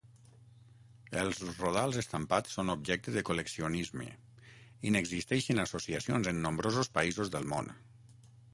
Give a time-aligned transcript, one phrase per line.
[1.23, 4.07] Els rodals estampats són objecte de col·leccionisme,
[4.89, 7.73] i n'existeixen associacions en nombrosos països del món.